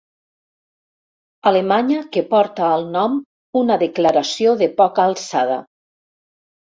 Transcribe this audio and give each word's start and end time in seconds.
Alemanya 1.51 1.99
que 2.17 2.23
porta 2.33 2.65
al 2.69 2.87
nom 2.95 3.19
una 3.63 3.79
declaració 3.87 4.59
de 4.63 4.71
poca 4.81 5.05
alçada. 5.11 5.61